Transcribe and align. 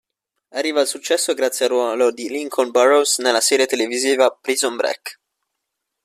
Arriva 0.55 0.81
al 0.81 0.87
successo 0.87 1.35
grazie 1.35 1.65
al 1.65 1.71
ruolo 1.73 2.11
di 2.11 2.27
Lincoln 2.27 2.71
Burrows 2.71 3.19
nella 3.19 3.39
serie 3.39 3.67
televisiva 3.67 4.31
"Prison 4.31 4.75
Break". 4.75 5.19